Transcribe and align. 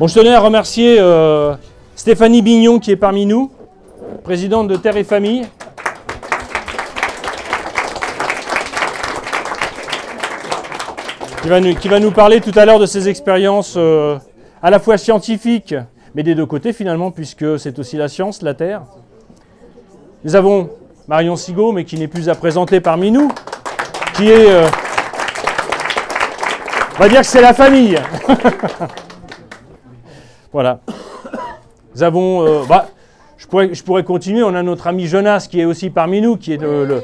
Je 0.00 0.14
tenais 0.14 0.34
à 0.34 0.40
remercier 0.40 0.96
euh, 0.98 1.54
Stéphanie 1.94 2.42
Bignon 2.42 2.80
qui 2.80 2.90
est 2.90 2.96
parmi 2.96 3.24
nous, 3.24 3.52
présidente 4.24 4.66
de 4.66 4.74
Terre 4.76 4.96
et 4.96 5.04
Famille. 5.04 5.46
Qui 11.42 11.48
va, 11.48 11.60
nous, 11.60 11.74
qui 11.74 11.88
va 11.88 12.00
nous 12.00 12.10
parler 12.10 12.40
tout 12.40 12.52
à 12.56 12.64
l'heure 12.64 12.78
de 12.80 12.86
ses 12.86 13.08
expériences 13.08 13.74
euh, 13.76 14.16
à 14.62 14.70
la 14.70 14.80
fois 14.80 14.98
scientifiques, 14.98 15.74
mais 16.14 16.22
des 16.24 16.34
deux 16.34 16.46
côtés 16.46 16.72
finalement, 16.72 17.10
puisque 17.12 17.58
c'est 17.58 17.78
aussi 17.78 17.96
la 17.96 18.08
science, 18.08 18.42
la 18.42 18.54
Terre. 18.54 18.82
Nous 20.24 20.34
avons 20.34 20.70
Marion 21.06 21.36
Sigaud, 21.36 21.72
mais 21.72 21.84
qui 21.84 21.96
n'est 21.96 22.08
plus 22.08 22.28
à 22.28 22.34
présenter 22.34 22.80
parmi 22.80 23.12
nous, 23.12 23.30
qui 24.14 24.28
est... 24.30 24.50
euh, 24.50 24.66
on 26.96 27.02
va 27.02 27.08
dire 27.08 27.20
que 27.20 27.26
c'est 27.26 27.40
la 27.40 27.54
famille. 27.54 27.98
voilà. 30.52 30.80
Nous 31.94 32.02
avons... 32.02 32.46
euh, 32.46 32.62
bah, 32.68 32.88
je, 33.38 33.46
pourrais, 33.82 34.04
continuer, 34.04 34.42
on 34.42 34.54
a 34.54 34.62
notre 34.62 34.86
ami 34.86 35.06
Jonas 35.06 35.46
qui 35.50 35.60
est 35.60 35.64
aussi 35.64 35.90
parmi 35.90 36.20
nous, 36.20 36.36
qui 36.36 36.52
est 36.54 36.56
le- 36.62 37.02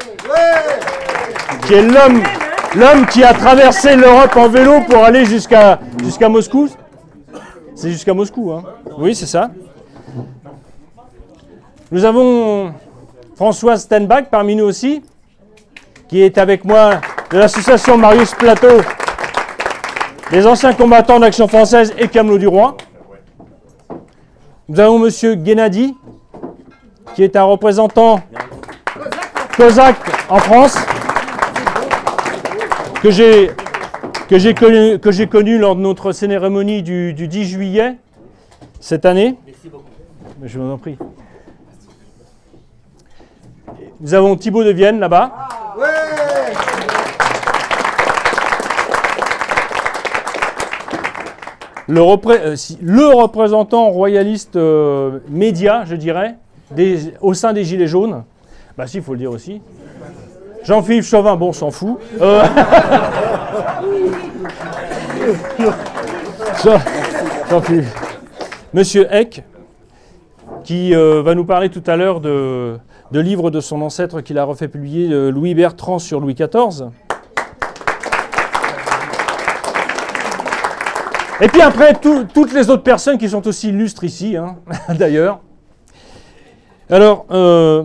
qui 1.66 1.74
est 1.74 1.82
l'homme, 1.82 3.06
qui 3.10 3.24
a 3.24 3.34
traversé 3.34 3.96
l'Europe 3.96 4.34
en 4.36 4.48
vélo 4.48 4.80
pour 4.88 5.04
aller 5.04 5.24
jusqu'à 5.24 5.80
jusqu'à 6.02 6.28
Moscou. 6.28 6.68
C'est 7.74 7.90
jusqu'à 7.90 8.14
Moscou, 8.14 8.52
hein 8.52 8.62
Oui, 8.96 9.14
c'est 9.14 9.26
ça. 9.26 9.50
Nous 11.90 12.04
avons 12.04 12.72
Françoise 13.36 13.82
Stenbach 13.82 14.24
parmi 14.30 14.54
nous 14.56 14.64
aussi, 14.64 15.02
qui 16.08 16.22
est 16.22 16.38
avec 16.38 16.64
moi 16.64 17.00
de 17.30 17.38
l'association 17.38 17.96
Marius 17.98 18.34
Plateau, 18.34 18.80
des 20.30 20.46
anciens 20.46 20.72
combattants 20.72 21.18
d'Action 21.20 21.48
française 21.48 21.92
et 21.98 22.08
Camelot 22.08 22.38
du 22.38 22.46
Roi. 22.48 22.76
Nous 24.70 24.80
avons 24.80 24.98
Monsieur 24.98 25.34
Gennady, 25.42 25.96
qui 27.14 27.22
est 27.22 27.36
un 27.36 27.44
représentant 27.44 28.20
Cosaque 29.56 29.96
en 30.28 30.38
France 30.38 30.76
que 33.02 33.10
j'ai 33.10 33.50
que 34.28 34.36
j'ai 34.36 35.26
connu, 35.26 35.58
lors 35.58 35.74
de 35.74 35.80
notre 35.80 36.12
cérémonie 36.12 36.82
du, 36.82 37.14
du 37.14 37.28
10 37.28 37.46
juillet 37.46 37.96
cette 38.78 39.06
année. 39.06 39.38
Mais 40.38 40.48
Je 40.48 40.58
vous 40.58 40.70
en 40.70 40.76
prie. 40.76 40.98
Nous 44.00 44.12
avons 44.12 44.36
Thibaut 44.36 44.64
de 44.64 44.70
Vienne 44.70 45.00
là-bas. 45.00 45.47
Euh, 51.90 52.56
le 52.82 53.06
représentant 53.06 53.88
royaliste 53.88 54.56
euh, 54.56 55.20
média, 55.30 55.84
je 55.86 55.94
dirais, 55.96 56.36
au 57.22 57.32
sein 57.32 57.52
des 57.54 57.64
Gilets 57.64 57.86
jaunes. 57.86 58.24
Bah 58.76 58.86
si, 58.86 58.98
il 58.98 59.02
faut 59.02 59.12
le 59.12 59.18
dire 59.18 59.30
aussi. 59.30 59.62
Jean-Philippe 60.64 61.04
Chauvin, 61.04 61.36
bon, 61.36 61.48
on 61.48 61.52
s'en 61.52 61.70
fout. 61.70 61.98
Euh. 62.20 62.42
Monsieur 68.74 69.06
Eck, 69.10 69.42
qui 70.64 70.92
va 70.92 71.34
nous 71.34 71.46
parler 71.46 71.70
tout 71.70 71.82
à 71.86 71.96
l'heure 71.96 72.20
de, 72.20 72.76
de 73.12 73.20
livres 73.20 73.50
de 73.50 73.60
son 73.60 73.80
ancêtre 73.80 74.20
qu'il 74.20 74.36
a 74.38 74.44
refait 74.44 74.68
publier, 74.68 75.08
Louis 75.30 75.54
Bertrand 75.54 75.98
sur 75.98 76.20
Louis 76.20 76.34
XIV. 76.34 76.90
Et 81.40 81.48
puis 81.48 81.60
après, 81.60 81.94
tout- 81.94 82.26
toutes 82.34 82.52
les 82.52 82.68
autres 82.68 82.82
personnes 82.82 83.16
qui 83.18 83.28
sont 83.28 83.46
aussi 83.46 83.68
illustres 83.68 84.04
ici, 84.04 84.36
hein, 84.36 84.56
d'ailleurs. 84.98 85.40
Alors, 86.90 87.26
euh, 87.30 87.84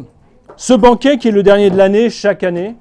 ce 0.55 0.73
banquet 0.73 1.17
qui 1.17 1.27
est 1.27 1.31
le 1.31 1.43
dernier 1.43 1.69
de 1.69 1.77
l'année, 1.77 2.09
chaque 2.09 2.43
année, 2.43 2.75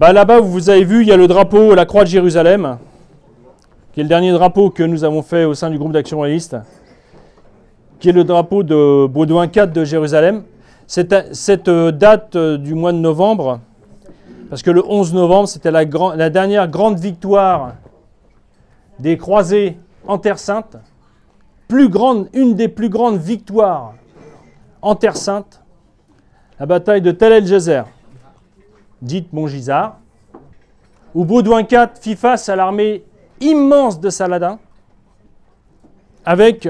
bah 0.00 0.12
là-bas, 0.12 0.40
vous 0.40 0.70
avez 0.70 0.84
vu, 0.84 1.02
il 1.02 1.08
y 1.08 1.12
a 1.12 1.16
le 1.16 1.26
drapeau, 1.28 1.74
la 1.74 1.86
croix 1.86 2.02
de 2.04 2.08
Jérusalem, 2.08 2.78
qui 3.92 4.00
est 4.00 4.02
le 4.02 4.08
dernier 4.08 4.32
drapeau 4.32 4.70
que 4.70 4.82
nous 4.82 5.04
avons 5.04 5.22
fait 5.22 5.44
au 5.44 5.54
sein 5.54 5.70
du 5.70 5.78
groupe 5.78 5.92
d'action 5.92 6.20
réaliste, 6.20 6.56
qui 8.00 8.08
est 8.08 8.12
le 8.12 8.24
drapeau 8.24 8.62
de 8.62 9.06
Baudouin 9.06 9.46
IV 9.46 9.72
de 9.72 9.84
Jérusalem. 9.84 10.42
Cette, 10.86 11.68
euh, 11.68 11.92
date 11.92 12.36
euh, 12.36 12.58
du 12.58 12.74
mois 12.74 12.92
de 12.92 12.98
novembre, 12.98 13.60
parce 14.50 14.62
que 14.62 14.70
le 14.70 14.82
11 14.86 15.14
novembre, 15.14 15.48
c'était 15.48 15.70
la 15.70 15.84
dernière 16.30 16.68
grande 16.68 16.98
victoire 16.98 17.72
des 18.98 19.16
croisés 19.16 19.78
en 20.06 20.18
Terre 20.18 20.38
Sainte, 20.38 20.76
une 21.70 22.54
des 22.54 22.68
plus 22.68 22.88
grandes 22.88 23.18
victoires 23.18 23.94
en 24.82 24.94
Terre 24.94 25.16
Sainte, 25.16 25.62
la 26.58 26.66
bataille 26.66 27.02
de 27.02 27.10
Tel 27.10 27.32
el-Jezer, 27.32 27.84
dite 29.02 29.32
Montgisard, 29.32 29.98
où 31.14 31.24
Baudouin 31.24 31.62
IV 31.62 31.88
fit 32.00 32.16
face 32.16 32.48
à 32.48 32.56
l'armée 32.56 33.04
immense 33.40 34.00
de 34.00 34.10
Saladin, 34.10 34.58
avec 36.24 36.68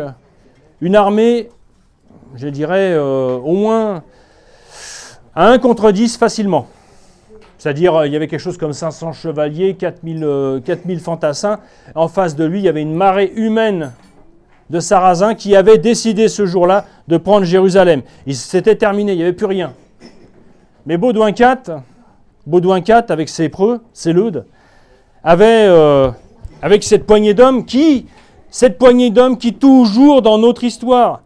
une 0.80 0.96
armée, 0.96 1.48
je 2.34 2.48
dirais, 2.48 2.92
euh, 2.92 3.36
au 3.36 3.54
moins 3.54 4.02
à 5.34 5.48
1 5.48 5.58
contre 5.58 5.90
10 5.92 6.16
facilement. 6.16 6.66
C'est-à-dire, 7.58 7.94
euh, 7.94 8.06
il 8.06 8.12
y 8.12 8.16
avait 8.16 8.28
quelque 8.28 8.40
chose 8.40 8.58
comme 8.58 8.72
500 8.72 9.12
chevaliers, 9.12 9.74
4000, 9.74 10.24
euh, 10.24 10.60
4000 10.60 11.00
fantassins. 11.00 11.58
En 11.94 12.08
face 12.08 12.36
de 12.36 12.44
lui, 12.44 12.60
il 12.60 12.64
y 12.64 12.68
avait 12.68 12.82
une 12.82 12.94
marée 12.94 13.32
humaine 13.34 13.92
de 14.68 14.80
Sarrasins 14.80 15.34
qui 15.34 15.56
avaient 15.56 15.78
décidé 15.78 16.28
ce 16.28 16.44
jour-là 16.44 16.84
de 17.08 17.16
prendre 17.16 17.44
Jérusalem. 17.44 18.02
Il 18.26 18.34
s'était 18.34 18.76
terminé, 18.76 19.12
il 19.12 19.16
n'y 19.16 19.22
avait 19.22 19.32
plus 19.32 19.46
rien. 19.46 19.72
Mais 20.84 20.96
Baudouin 20.96 21.30
IV, 21.30 21.80
Baudouin 22.46 22.78
IV 22.78 23.04
avec 23.08 23.28
ses 23.28 23.48
preux, 23.48 23.80
ses 23.92 24.12
leudes, 24.12 24.44
avait, 25.24 25.66
euh, 25.66 26.10
avec 26.62 26.84
cette 26.84 27.06
poignée 27.06 27.34
d'hommes 27.34 27.64
qui, 27.64 28.06
cette 28.50 28.78
poignée 28.78 29.10
d'hommes 29.10 29.38
qui 29.38 29.54
toujours 29.54 30.22
dans 30.22 30.38
notre 30.38 30.62
histoire, 30.64 31.22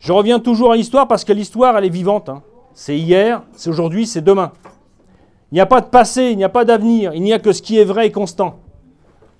je 0.00 0.12
reviens 0.12 0.38
toujours 0.38 0.72
à 0.72 0.76
l'histoire 0.76 1.06
parce 1.06 1.24
que 1.24 1.32
l'histoire, 1.32 1.76
elle 1.76 1.84
est 1.84 1.90
vivante. 1.90 2.28
hein. 2.28 2.42
C'est 2.74 2.96
hier, 2.96 3.42
c'est 3.54 3.70
aujourd'hui, 3.70 4.06
c'est 4.06 4.22
demain. 4.22 4.52
Il 5.52 5.56
n'y 5.56 5.60
a 5.60 5.66
pas 5.66 5.82
de 5.82 5.86
passé, 5.86 6.30
il 6.30 6.38
n'y 6.38 6.44
a 6.44 6.48
pas 6.48 6.64
d'avenir, 6.64 7.12
il 7.12 7.22
n'y 7.22 7.34
a 7.34 7.38
que 7.38 7.52
ce 7.52 7.60
qui 7.60 7.78
est 7.78 7.84
vrai 7.84 8.06
et 8.06 8.10
constant. 8.10 8.58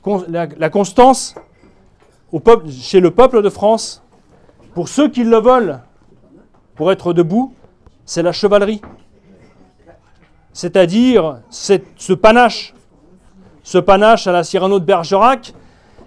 Con- 0.02 0.22
la, 0.28 0.46
constance 0.68 1.34
chez 2.68 3.00
le 3.00 3.10
peuple 3.10 3.40
de 3.40 3.48
France, 3.48 4.02
pour 4.74 4.90
ceux 4.90 5.08
qui 5.08 5.24
le 5.24 5.40
veulent, 5.40 5.80
pour 6.74 6.92
être 6.92 7.14
debout, 7.14 7.54
c'est 8.04 8.22
la 8.22 8.32
chevalerie. 8.32 8.82
C'est-à-dire 10.52 11.40
ce 11.48 12.12
panache, 12.12 12.74
ce 13.62 13.78
panache 13.78 14.26
à 14.26 14.32
la 14.32 14.44
Cyrano 14.44 14.80
de 14.80 14.84
Bergerac, 14.84 15.54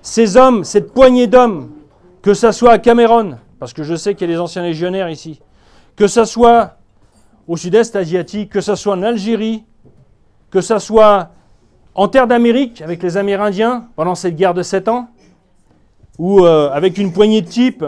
ces 0.03 0.38
hommes, 0.38 0.63
cette 0.63 0.94
poignée 0.94 1.25
d'hommes, 1.25 1.71
que 2.21 2.35
ce 2.35 2.51
soit 2.51 2.73
à 2.73 2.77
Cameroun, 2.77 3.39
parce 3.57 3.73
que 3.73 3.81
je 3.81 3.95
sais 3.95 4.13
qu'il 4.13 4.29
y 4.29 4.31
a 4.31 4.35
des 4.35 4.39
anciens 4.39 4.61
légionnaires 4.61 5.09
ici, 5.09 5.41
que 5.95 6.05
ce 6.05 6.25
soit 6.25 6.77
au 7.47 7.57
sud-est 7.57 7.95
asiatique, 7.95 8.51
que 8.51 8.61
ce 8.61 8.75
soit 8.75 8.94
en 8.94 9.01
Algérie, 9.01 9.63
que 10.55 10.61
ce 10.61 10.79
soit 10.79 11.31
en 11.95 12.07
terre 12.07 12.27
d'Amérique 12.27 12.81
avec 12.81 13.03
les 13.03 13.17
Amérindiens 13.17 13.89
pendant 13.97 14.16
cette 14.16 14.38
guerre 14.38 14.53
de 14.53 14.63
7 14.63 14.88
ans, 14.88 15.09
ou 16.17 16.45
euh, 16.45 16.69
avec 16.71 16.97
une 16.97 17.11
poignée 17.11 17.41
de 17.41 17.50
types 17.50 17.83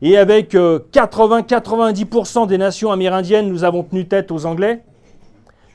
et 0.00 0.18
avec 0.18 0.56
euh, 0.56 0.80
80-90% 0.92 2.48
des 2.48 2.58
nations 2.58 2.90
amérindiennes, 2.90 3.46
nous 3.46 3.62
avons 3.62 3.84
tenu 3.84 4.08
tête 4.08 4.32
aux 4.32 4.46
Anglais, 4.46 4.82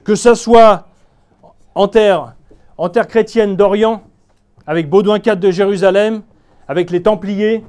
que 0.04 0.16
ce 0.16 0.34
soit 0.34 0.88
en 1.76 1.88
terre, 1.88 2.36
en 2.78 2.90
terre 2.90 3.08
chrétienne 3.08 3.56
d'Orient, 3.56 4.02
avec 4.66 4.90
Baudouin 4.90 5.20
IV 5.26 5.38
de 5.38 5.50
Jérusalem, 5.50 6.24
avec 6.68 6.92
les 6.92 7.02
Templiers, 7.02 7.64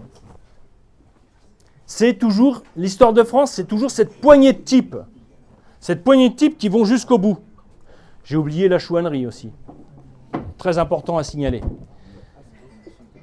c'est 1.87 2.15
toujours, 2.15 2.65
l'histoire 2.77 3.13
de 3.13 3.23
France, 3.23 3.53
c'est 3.53 3.69
toujours 3.69 3.93
cette 3.93 4.21
poignée 4.21 4.53
de 4.53 4.59
types, 4.59 4.97
cette 5.79 6.03
poignée 6.03 6.31
de 6.31 6.35
types 6.35 6.59
qui 6.59 6.69
vont 6.69 6.85
jusqu'au 6.85 7.19
bout. 7.19 7.39
J'ai 8.29 8.37
oublié 8.37 8.69
la 8.69 8.79
chouannerie 8.79 9.27
aussi. 9.27 9.51
Très 10.59 10.77
important 10.77 11.17
à 11.17 11.25
signaler. 11.25 11.63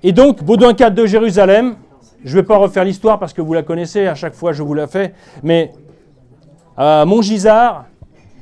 Et 0.02 0.12
donc, 0.12 0.44
Baudouin 0.44 0.72
IV 0.72 0.96
de 0.96 1.06
Jérusalem, 1.06 1.75
je 2.24 2.36
ne 2.36 2.42
vais 2.42 2.48
pas 2.48 2.57
refaire 2.57 2.84
l'histoire 2.84 3.19
parce 3.19 3.31
que 3.31 3.40
vous 3.40 3.54
la 3.54 3.62
connaissez, 3.62 4.07
à 4.07 4.16
chaque 4.16 4.34
fois 4.34 4.52
je 4.52 4.63
vous 4.63 4.74
la 4.74 4.88
fais, 4.88 5.13
mais 5.44 5.74
à 6.75 7.06
Montgisard, 7.06 7.86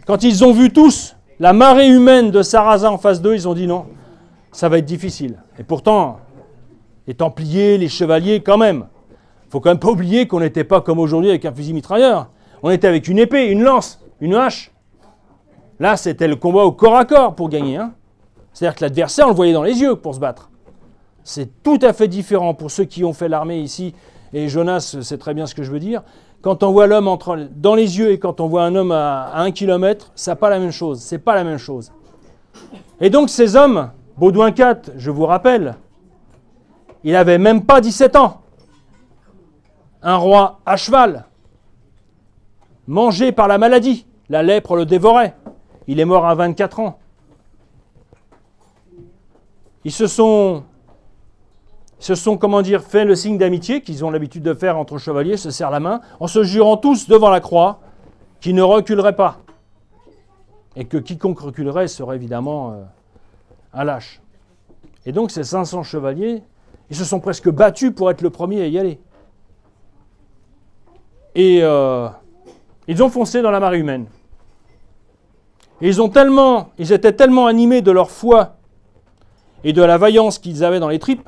quand 0.08 0.24
ils 0.24 0.46
ont 0.46 0.54
vu 0.54 0.72
tous 0.72 1.18
la 1.38 1.52
marée 1.52 1.90
humaine 1.90 2.32
de 2.32 2.42
Sarrazin 2.42 2.92
en 2.92 2.98
face 2.98 3.22
d'eux, 3.22 3.34
ils 3.34 3.46
ont 3.50 3.54
dit 3.54 3.68
non, 3.68 3.88
ça 4.54 4.70
va 4.70 4.78
être 4.78 4.86
difficile. 4.86 5.44
Et 5.60 5.64
pourtant, 5.64 6.20
les 7.08 7.14
Templiers, 7.14 7.78
les 7.78 7.90
Chevaliers, 7.90 8.40
quand 8.40 8.58
même. 8.58 8.86
Il 9.48 9.52
faut 9.52 9.60
quand 9.60 9.70
même 9.70 9.80
pas 9.80 9.90
oublier 9.90 10.28
qu'on 10.28 10.40
n'était 10.40 10.64
pas 10.64 10.80
comme 10.80 11.00
aujourd'hui 11.00 11.30
avec 11.30 11.44
un 11.44 11.54
fusil 11.54 11.74
mitrailleur. 11.74 12.30
On 12.62 12.70
était 12.70 12.88
avec 12.88 13.10
une 13.10 13.20
épée, 13.20 13.48
une 13.48 13.64
lance, 13.64 14.02
une 14.22 14.36
hache. 14.36 14.73
Là, 15.80 15.98
c'était 15.98 16.28
le 16.28 16.36
combat 16.36 16.64
au 16.64 16.72
corps 16.72 16.96
à 16.96 17.06
corps 17.06 17.36
pour 17.36 17.50
gagner. 17.50 17.78
hein. 17.78 17.94
C'est-à-dire 18.54 18.76
que 18.76 18.84
l'adversaire, 18.86 19.26
on 19.26 19.30
le 19.30 19.36
voyait 19.36 19.54
dans 19.54 19.64
les 19.64 19.80
yeux 19.80 19.96
pour 19.96 20.14
se 20.14 20.20
battre. 20.20 20.50
C'est 21.24 21.64
tout 21.64 21.80
à 21.82 21.94
fait 21.94 22.08
différent 22.08 22.54
pour 22.54 22.70
ceux 22.70 22.84
qui 22.86 23.04
ont 23.04 23.14
fait 23.14 23.30
l'armée 23.30 23.60
ici, 23.60 23.96
et 24.34 24.48
Jonas 24.48 24.98
sait 25.02 25.18
très 25.18 25.34
bien 25.34 25.46
ce 25.46 25.56
que 25.56 25.64
je 25.64 25.72
veux 25.72 25.80
dire. 25.80 26.04
Quand 26.42 26.62
on 26.64 26.72
voit 26.72 26.88
l'homme 26.88 27.18
dans 27.56 27.74
les 27.74 27.98
yeux 27.98 28.12
et 28.12 28.20
quand 28.20 28.42
on 28.42 28.48
voit 28.48 28.64
un 28.64 28.76
homme 28.76 28.92
à, 28.92 29.32
un 29.36 29.52
kilomètre, 29.52 30.12
ça 30.14 30.36
pas 30.36 30.50
la 30.50 30.60
même 30.60 30.72
chose. 30.72 31.00
C'est 31.00 31.20
pas 31.20 31.36
la 31.36 31.46
même 31.46 31.58
chose. 31.58 31.92
Et 33.00 33.10
donc 33.10 33.30
ces 33.30 33.56
hommes, 33.56 33.92
Baudouin 34.18 34.50
IV, 34.50 34.94
je 34.98 35.10
vous 35.10 35.26
rappelle, 35.26 35.76
il 37.06 37.14
n'avait 37.14 37.38
même 37.38 37.64
pas 37.64 37.80
17 37.80 38.18
ans. 38.18 38.42
Un 40.02 40.18
roi 40.18 40.60
à 40.66 40.76
cheval, 40.76 41.26
mangé 42.88 43.32
par 43.32 43.48
la 43.48 43.58
maladie, 43.58 44.06
la 44.28 44.44
lèpre 44.44 44.76
le 44.76 44.86
dévorait. 44.86 45.36
Il 45.88 46.00
est 46.00 46.06
mort 46.06 46.26
à 46.26 46.36
24 46.36 46.80
ans. 46.80 47.00
Ils 49.86 49.92
se 49.92 50.08
sont, 50.08 50.64
se 52.00 52.16
sont 52.16 52.38
comment 52.38 52.62
dire, 52.62 52.84
fait 52.84 53.06
le 53.06 53.16
signe 53.16 53.38
d'amitié 53.38 53.82
qu'ils 53.82 54.06
ont 54.06 54.12
l'habitude 54.12 54.44
de 54.44 54.54
faire 54.54 54.78
entre 54.78 54.98
chevaliers, 54.98 55.38
se 55.38 55.52
serrent 55.52 55.72
la 55.72 55.82
main, 55.82 56.02
en 56.20 56.28
se 56.28 56.44
jurant 56.44 56.78
tous 56.78 57.08
devant 57.08 57.30
la 57.30 57.42
croix 57.42 57.80
qu'ils 58.40 58.56
ne 58.56 58.62
reculeraient 58.62 59.16
pas. 59.16 59.40
Et 60.76 60.86
que 60.86 60.98
quiconque 60.98 61.40
reculerait 61.40 61.88
serait 61.88 62.16
évidemment 62.16 62.72
euh, 62.72 62.84
un 63.74 63.84
lâche. 63.84 64.22
Et 65.06 65.12
donc 65.12 65.32
ces 65.32 65.44
500 65.44 65.84
chevaliers, 65.84 66.44
ils 66.90 66.96
se 66.96 67.06
sont 67.06 67.20
presque 67.20 67.50
battus 67.50 67.94
pour 67.94 68.10
être 68.10 68.22
le 68.22 68.30
premier 68.30 68.62
à 68.62 68.68
y 68.68 68.80
aller. 68.80 69.00
Et 71.36 71.60
euh, 71.62 72.08
ils 72.88 73.04
ont 73.04 73.10
foncé 73.10 73.42
dans 73.42 73.52
la 73.52 73.60
marée 73.60 73.80
humaine. 73.80 74.08
Et 75.84 75.90
ils, 75.90 76.94
étaient 76.94 77.12
tellement 77.12 77.46
animés 77.46 77.82
de 77.82 77.92
leur 77.92 78.10
foi 78.10 78.56
et 79.66 79.74
de 79.74 79.84
la 79.84 79.98
vaillance 79.98 80.40
qu'ils 80.40 80.64
avaient 80.64 80.80
dans 80.80 80.88
les 80.88 80.98
tripes, 80.98 81.28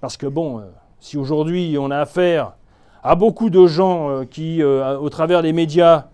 parce 0.00 0.16
que 0.16 0.26
bon, 0.26 0.60
euh, 0.60 0.62
si 0.98 1.18
aujourd'hui 1.18 1.76
on 1.78 1.90
a 1.90 1.98
affaire 1.98 2.54
à 3.02 3.14
beaucoup 3.16 3.50
de 3.50 3.66
gens 3.66 4.08
euh, 4.08 4.24
qui, 4.24 4.62
euh, 4.62 4.96
au 4.96 5.10
travers 5.10 5.42
des 5.42 5.52
médias, 5.52 6.06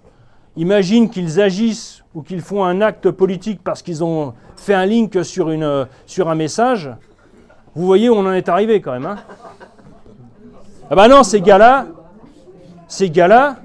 imaginent 0.57 1.09
qu'ils 1.09 1.41
agissent 1.41 2.03
ou 2.17 2.23
qu'ils 2.23 2.41
font 2.41 2.65
un 2.65 2.81
acte 2.81 3.13
politique 3.13 3.61
parce 3.63 3.81
qu'ils 3.81 4.03
ont 4.03 4.35
fait 4.57 4.75
un 4.75 4.87
link 4.87 5.25
sur, 5.25 5.51
une, 5.51 5.87
sur 6.05 6.29
un 6.29 6.35
message, 6.35 6.91
vous 7.77 7.87
voyez 7.87 8.09
où 8.09 8.15
on 8.15 8.27
en 8.27 8.33
est 8.33 8.49
arrivé 8.49 8.81
quand 8.81 8.93
même. 8.93 9.07
Hein 9.07 9.19
ah 10.91 10.97
ben 10.97 11.07
non, 11.07 11.23
ces 11.23 11.41
gars-là, 11.41 11.87
ces 12.89 13.09
gars-là, 13.09 13.59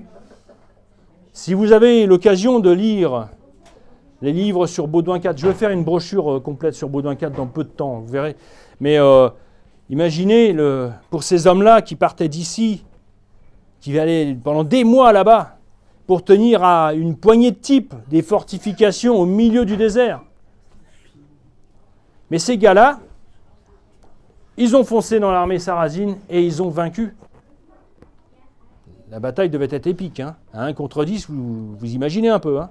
si 1.33 1.55
vous 1.55 1.71
avez 1.71 2.05
l'occasion 2.05 2.59
de 2.59 2.69
lire 2.69 3.27
les 4.21 4.31
livres 4.31 4.67
sur 4.67 4.87
Baudouin 4.87 5.19
IV. 5.19 5.33
Je 5.35 5.47
vais 5.47 5.53
faire 5.53 5.71
une 5.71 5.83
brochure 5.83 6.33
euh, 6.33 6.39
complète 6.39 6.73
sur 6.73 6.89
Baudouin 6.89 7.15
IV 7.15 7.31
dans 7.31 7.47
peu 7.47 7.63
de 7.63 7.69
temps, 7.69 7.99
vous 7.99 8.11
verrez. 8.11 8.35
Mais 8.79 8.97
euh, 8.97 9.29
imaginez, 9.89 10.53
le, 10.53 10.91
pour 11.09 11.23
ces 11.23 11.47
hommes-là 11.47 11.81
qui 11.81 11.95
partaient 11.95 12.29
d'ici, 12.29 12.85
qui 13.79 13.97
allaient 13.97 14.35
pendant 14.41 14.63
des 14.63 14.83
mois 14.83 15.11
là-bas, 15.11 15.57
pour 16.07 16.23
tenir 16.23 16.63
à 16.63 16.93
une 16.93 17.15
poignée 17.15 17.51
de 17.51 17.57
types 17.57 17.93
des 18.09 18.21
fortifications 18.21 19.15
au 19.15 19.25
milieu 19.25 19.65
du 19.65 19.77
désert. 19.77 20.21
Mais 22.29 22.39
ces 22.39 22.57
gars-là, 22.57 22.99
ils 24.57 24.75
ont 24.75 24.83
foncé 24.83 25.19
dans 25.19 25.31
l'armée 25.31 25.59
sarrasine 25.59 26.17
et 26.29 26.43
ils 26.43 26.61
ont 26.61 26.69
vaincu. 26.69 27.15
La 29.09 29.19
bataille 29.19 29.49
devait 29.49 29.67
être 29.71 29.87
épique. 29.87 30.19
Hein. 30.19 30.35
Un 30.53 30.73
contre 30.73 31.03
10, 31.03 31.29
vous, 31.29 31.75
vous 31.75 31.93
imaginez 31.93 32.29
un 32.29 32.39
peu. 32.39 32.59
Hein. 32.59 32.69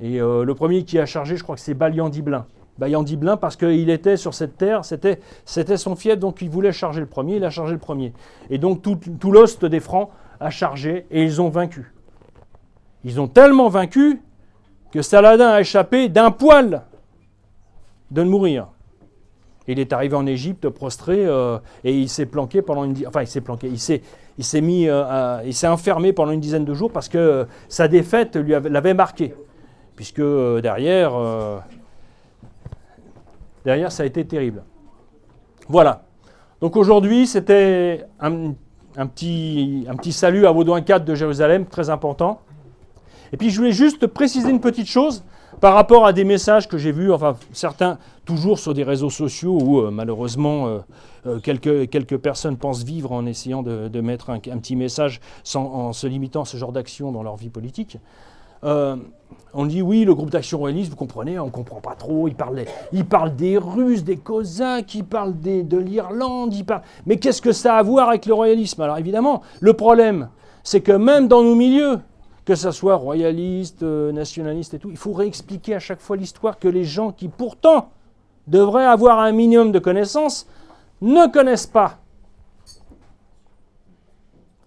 Et 0.00 0.20
euh, 0.20 0.44
le 0.44 0.54
premier 0.54 0.84
qui 0.84 0.98
a 0.98 1.06
chargé, 1.06 1.36
je 1.36 1.42
crois 1.42 1.54
que 1.54 1.60
c'est 1.60 1.74
Balian 1.74 2.08
d'Iblin. 2.08 2.46
Balian 2.78 3.02
d'Iblin, 3.02 3.36
parce 3.36 3.56
qu'il 3.56 3.88
était 3.88 4.16
sur 4.16 4.34
cette 4.34 4.58
terre, 4.58 4.84
c'était, 4.84 5.18
son 5.76 5.96
fief, 5.96 6.18
donc 6.18 6.42
il 6.42 6.50
voulait 6.50 6.72
charger 6.72 7.00
le 7.00 7.06
premier, 7.06 7.36
il 7.36 7.44
a 7.44 7.50
chargé 7.50 7.72
le 7.72 7.78
premier. 7.78 8.12
Et 8.50 8.58
donc 8.58 8.82
tout, 8.82 8.98
l'ost 9.30 9.64
des 9.64 9.80
Francs 9.80 10.10
a 10.40 10.50
chargé 10.50 11.06
et 11.10 11.22
ils 11.22 11.40
ont 11.40 11.48
vaincu. 11.48 11.94
Ils 13.04 13.20
ont 13.20 13.28
tellement 13.28 13.68
vaincu 13.68 14.20
que 14.92 15.00
Saladin 15.00 15.48
a 15.48 15.60
échappé 15.60 16.08
d'un 16.08 16.30
poil 16.30 16.82
de 18.10 18.22
mourir. 18.22 18.68
Il 19.68 19.80
est 19.80 19.92
arrivé 19.92 20.14
en 20.14 20.26
Égypte 20.26 20.68
prostré 20.68 21.24
euh, 21.26 21.58
et 21.82 21.92
il 21.92 22.08
s'est 22.08 22.26
planqué 22.26 22.62
pendant 22.62 22.84
une 22.84 22.94
enfin 23.08 23.22
il 23.22 23.26
s'est 23.26 23.40
planqué, 23.40 23.66
il 23.66 23.80
s'est 23.80 24.00
il 24.38 24.44
s'est 24.44 24.60
mis 24.60 24.88
euh, 24.88 25.40
il 25.44 25.54
s'est 25.54 25.66
enfermé 25.66 26.12
pendant 26.12 26.30
une 26.30 26.38
dizaine 26.38 26.64
de 26.64 26.72
jours 26.72 26.92
parce 26.92 27.08
que 27.08 27.48
sa 27.68 27.88
défaite 27.88 28.36
lui 28.36 28.54
l'avait 28.70 28.94
marqué 28.94 29.34
puisque 29.96 30.20
euh, 30.20 30.60
derrière, 30.60 31.14
euh, 31.14 31.58
derrière, 33.64 33.90
ça 33.90 34.02
a 34.04 34.06
été 34.06 34.24
terrible. 34.24 34.62
Voilà. 35.68 36.04
Donc 36.60 36.76
aujourd'hui, 36.76 37.26
c'était 37.26 38.04
un, 38.20 38.54
petit, 39.06 39.86
salut 40.12 40.46
à 40.46 40.52
Vaudouin 40.52 40.82
4 40.82 41.04
de 41.04 41.14
Jérusalem, 41.14 41.66
très 41.66 41.90
important. 41.90 42.40
Et 43.32 43.36
puis 43.36 43.50
je 43.50 43.56
voulais 43.58 43.72
juste 43.72 44.06
préciser 44.06 44.50
une 44.50 44.60
petite 44.60 44.86
chose 44.86 45.24
par 45.60 45.74
rapport 45.74 46.06
à 46.06 46.12
des 46.12 46.24
messages 46.24 46.68
que 46.68 46.78
j'ai 46.78 46.92
vus, 46.92 47.10
enfin 47.10 47.36
certains 47.52 47.98
toujours 48.24 48.58
sur 48.58 48.74
des 48.74 48.84
réseaux 48.84 49.10
sociaux 49.10 49.58
où 49.60 49.80
euh, 49.80 49.90
malheureusement 49.90 50.82
quelques, 51.42 52.18
personnes 52.18 52.56
pensent 52.56 52.84
vivre 52.84 53.10
en 53.12 53.26
essayant 53.26 53.62
de, 53.62 54.00
mettre 54.00 54.30
un, 54.30 54.38
petit 54.38 54.76
message 54.76 55.20
en 55.54 55.92
se 55.92 56.06
limitant 56.06 56.42
à 56.42 56.44
ce 56.44 56.56
genre 56.56 56.72
d'action 56.72 57.10
dans 57.10 57.22
leur 57.22 57.36
vie 57.36 57.50
politique. 57.50 57.98
Euh, 58.64 58.96
on 59.54 59.66
dit 59.66 59.80
oui, 59.80 60.04
le 60.04 60.14
groupe 60.14 60.30
d'action 60.30 60.58
royaliste, 60.58 60.90
vous 60.90 60.96
comprenez, 60.96 61.38
on 61.38 61.46
ne 61.46 61.50
comprend 61.50 61.80
pas 61.80 61.94
trop. 61.94 62.28
Il 62.28 62.34
parle, 62.34 63.36
des 63.36 63.56
Russes, 63.56 64.04
des 64.04 64.16
Cosaques, 64.16 64.94
il 64.94 65.04
parle 65.04 65.40
de 65.40 65.78
l'Irlande, 65.78 66.54
il 66.54 66.64
parle. 66.64 66.82
Mais 67.06 67.16
qu'est-ce 67.16 67.40
que 67.40 67.52
ça 67.52 67.76
a 67.76 67.78
à 67.78 67.82
voir 67.82 68.08
avec 68.08 68.26
le 68.26 68.34
royalisme? 68.34 68.82
Alors 68.82 68.98
évidemment, 68.98 69.42
le 69.60 69.72
problème, 69.72 70.28
c'est 70.62 70.80
que 70.80 70.92
même 70.92 71.26
dans 71.26 71.42
nos 71.42 71.54
milieux, 71.54 72.00
que 72.44 72.54
ce 72.54 72.70
soit 72.70 72.94
royaliste, 72.94 73.82
euh, 73.82 74.12
nationaliste 74.12 74.74
et 74.74 74.78
tout, 74.78 74.90
il 74.90 74.96
faut 74.96 75.12
réexpliquer 75.12 75.74
à 75.74 75.80
chaque 75.80 76.00
fois 76.00 76.16
l'histoire 76.16 76.58
que 76.58 76.68
les 76.68 76.84
gens 76.84 77.10
qui 77.10 77.28
pourtant 77.28 77.90
devraient 78.46 78.86
avoir 78.86 79.18
un 79.18 79.32
minimum 79.32 79.72
de 79.72 79.78
connaissances 79.78 80.46
ne 81.00 81.26
connaissent 81.32 81.66
pas. 81.66 81.98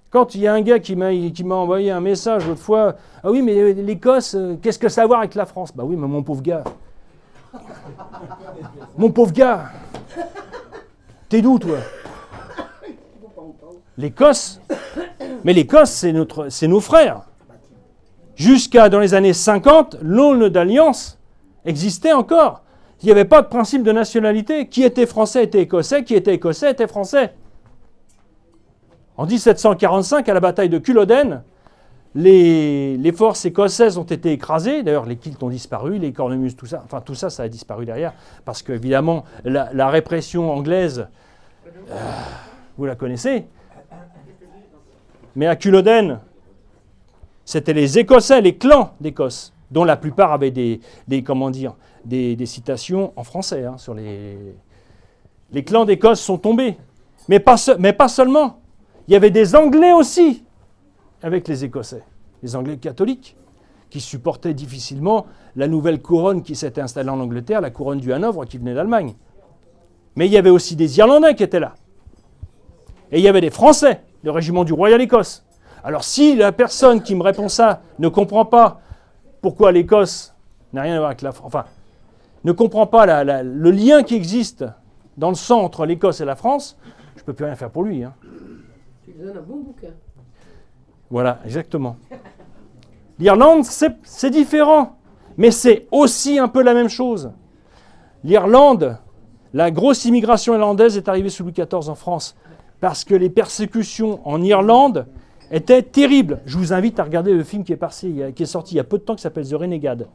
Quand 0.09 0.33
il 0.33 0.41
y 0.41 0.47
a 0.47 0.53
un 0.53 0.61
gars 0.61 0.79
qui 0.79 0.95
m'a, 0.95 1.55
envoyé 1.55 1.91
un 1.91 2.01
message 2.01 2.47
l'autre 2.47 2.61
fois, 2.61 2.95
ah 3.23 3.29
oui, 3.29 3.43
mais 3.43 3.73
l'Écosse, 3.73 4.33
euh, 4.35 4.57
qu'est-ce 4.59 4.79
que 4.79 4.89
ça 4.89 5.01
a 5.01 5.03
à 5.03 5.07
voir 5.07 5.19
avec 5.19 5.35
la 5.35 5.45
France? 5.45 5.71
Bah 5.75 5.83
oui, 5.85 5.95
mais 5.95 6.07
mon 6.07 6.23
pauvre 6.23 6.41
gars. 6.41 6.63
mon 8.97 9.11
pauvre 9.11 9.31
gars. 9.31 9.65
T'es 11.27 11.41
d'où, 11.41 11.59
toi? 11.59 11.77
L'Écosse 13.97 14.59
Mais 15.43 15.53
l'Écosse, 15.53 15.91
c'est, 15.91 16.13
c'est 16.49 16.67
nos 16.67 16.79
frères. 16.79 17.21
Jusqu'à 18.35 18.89
dans 18.89 18.99
les 18.99 19.13
années 19.13 19.33
50, 19.33 19.97
l'aune 20.01 20.49
d'alliance 20.49 21.19
existait 21.65 22.13
encore. 22.13 22.63
Il 23.03 23.05
n'y 23.05 23.11
avait 23.11 23.25
pas 23.25 23.41
de 23.41 23.47
principe 23.47 23.83
de 23.83 23.91
nationalité. 23.91 24.67
Qui 24.67 24.83
était 24.83 25.05
français 25.05 25.43
était 25.43 25.61
écossais, 25.61 26.03
qui 26.03 26.15
était 26.15 26.33
écossais 26.33 26.71
était 26.71 26.87
français. 26.87 27.33
En 29.19 29.25
1745, 29.25 30.29
à 30.29 30.33
la 30.33 30.39
bataille 30.39 30.69
de 30.69 30.77
Culloden, 30.77 31.43
les, 32.15 33.11
forces 33.13 33.43
écossaises 33.43 33.97
ont 33.97 34.05
été 34.05 34.31
écrasées. 34.31 34.81
D'ailleurs, 34.81 35.05
les 35.05 35.17
kilts 35.17 35.43
ont 35.43 35.49
disparu, 35.49 35.97
les 35.97 36.13
cornemuses, 36.13 36.55
tout 36.55 36.67
ça. 36.67 36.83
Enfin, 36.85 37.01
tout 37.01 37.15
ça, 37.15 37.29
ça 37.29 37.43
a 37.43 37.49
disparu 37.49 37.83
derrière. 37.83 38.13
Parce 38.45 38.63
qu'évidemment, 38.63 39.25
la, 39.43 39.71
la, 39.73 39.89
répression 39.89 40.49
anglaise, 40.49 41.05
euh, 41.91 41.95
vous 42.77 42.85
la 42.85 42.95
connaissez. 42.95 43.45
Mais 45.35 45.47
à 45.47 45.57
Culloden, 45.57 46.21
c'était 47.43 47.73
les 47.73 47.99
Écossais, 47.99 48.39
les 48.39 48.55
clans 48.55 48.93
d'Écosse, 49.01 49.51
dont 49.69 49.83
la 49.83 49.97
plupart 49.97 50.31
avaient 50.31 50.51
des, 50.51 50.79
comment 51.25 51.49
dire, 51.49 51.75
des, 52.05 52.45
citations 52.45 53.11
en 53.17 53.25
français 53.25 53.65
hein, 53.65 53.77
sur 53.77 53.93
les. 53.93 54.38
Les 55.51 55.65
clans 55.65 55.83
d'Écosse 55.83 56.21
sont 56.21 56.38
tombés. 56.38 56.77
Mais 57.27 57.41
pas, 57.41 57.57
mais 57.79 57.91
pas 57.91 58.07
seulement. 58.07 58.59
Il 59.09 59.13
y 59.13 59.15
avait 59.15 59.31
des 59.31 59.55
Anglais 59.55 59.91
aussi 59.91 60.43
avec 61.23 61.47
les 61.47 61.65
Écossais, 61.65 62.03
les 62.43 62.55
Anglais 62.55 62.77
catholiques, 62.77 63.35
qui 63.89 64.01
supportaient 64.01 64.53
difficilement 64.53 65.25
la 65.55 65.67
nouvelle 65.67 65.99
couronne 65.99 66.43
qui 66.43 66.55
s'était 66.55 66.79
installée 66.79 67.09
en 67.09 67.19
Angleterre, 67.19 67.59
la 67.59 67.71
couronne 67.71 67.99
du 67.99 68.13
Hanovre 68.13 68.45
qui 68.45 68.59
venait 68.59 68.75
d'Allemagne. 68.75 69.15
Mais 70.15 70.27
il 70.27 70.31
y 70.31 70.37
avait 70.37 70.51
aussi 70.51 70.75
des 70.75 70.99
Irlandais 70.99 71.33
qui 71.33 71.41
étaient 71.41 71.59
là. 71.59 71.73
Et 73.11 73.17
il 73.17 73.23
y 73.23 73.27
avait 73.27 73.41
des 73.41 73.49
Français, 73.49 74.03
le 74.21 74.29
régiment 74.29 74.63
du 74.63 74.73
Royal 74.73 75.01
Écosse. 75.01 75.43
Alors 75.83 76.03
si 76.03 76.35
la 76.35 76.51
personne 76.51 77.01
qui 77.01 77.15
me 77.15 77.23
répond 77.23 77.49
ça 77.49 77.81
ne 77.97 78.09
comprend 78.09 78.45
pas 78.45 78.79
pourquoi 79.41 79.71
l'Écosse 79.71 80.35
n'a 80.71 80.83
rien 80.83 80.93
à 80.93 80.99
voir 80.99 81.09
avec 81.09 81.23
la 81.23 81.31
France, 81.31 81.47
enfin, 81.47 81.65
ne 82.43 82.51
comprend 82.51 82.85
pas 82.85 83.23
le 83.23 83.71
lien 83.71 84.03
qui 84.03 84.13
existe 84.13 84.65
dans 85.17 85.29
le 85.29 85.35
sang 85.35 85.61
entre 85.61 85.87
l'Écosse 85.87 86.21
et 86.21 86.25
la 86.25 86.35
France, 86.35 86.77
je 87.15 87.21
ne 87.21 87.25
peux 87.25 87.33
plus 87.33 87.45
rien 87.45 87.55
faire 87.55 87.71
pour 87.71 87.83
lui. 87.83 88.03
Hein 88.03 88.13
un 89.35 89.41
bon 89.41 89.57
bouquin. 89.57 89.93
Voilà, 91.09 91.39
exactement. 91.45 91.97
L'Irlande, 93.17 93.63
c'est 93.65 94.29
différent, 94.29 94.97
mais 95.37 95.51
c'est 95.51 95.87
aussi 95.91 96.39
un 96.39 96.47
peu 96.47 96.61
la 96.63 96.73
même 96.73 96.89
chose. 96.89 97.31
L'Irlande, 98.23 98.97
La 99.51 99.71
grosse 99.71 100.05
immigration 100.05 100.53
irlandaise 100.53 100.95
est 100.95 101.09
arrivée 101.09 101.29
sous 101.29 101.43
Louis 101.43 101.53
XIV 101.53 101.89
en 101.89 101.95
France 101.95 102.35
parce 102.79 103.03
que 103.03 103.15
les 103.15 103.31
persécutions 103.31 104.19
en 104.23 104.41
Irlande 104.43 105.07
étaient 105.51 105.81
terribles. 105.81 106.39
Je 106.45 106.57
vous 106.57 106.71
invite 106.71 106.99
à 106.99 107.03
regarder 107.03 107.33
le 107.33 107.43
film 107.43 107.63
qui 107.63 107.73
est, 107.73 108.45
sorti 108.45 108.75
il 108.75 108.77
y 108.77 108.79
a 108.79 108.83
peu 108.83 108.99
de 108.99 109.03
temps 109.03 109.15
qui 109.15 109.23
s'appelle 109.23 109.47
The 109.47 109.55
Renegade. 109.55 110.07